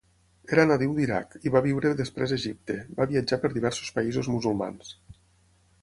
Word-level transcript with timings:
Era 0.53 0.63
nadiu 0.69 0.95
d'Iraq 0.99 1.35
i 1.49 1.53
va 1.57 1.61
viure 1.67 1.91
després 2.01 2.33
a 2.35 2.39
Egipte; 2.41 2.79
va 3.01 3.07
viatjar 3.13 3.41
per 3.45 3.55
diversos 3.59 3.97
països 4.01 4.35
musulmans. 4.39 4.95